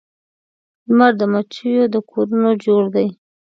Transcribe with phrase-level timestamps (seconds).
[0.85, 3.07] لمر د مچېو د کورونو جوړ دی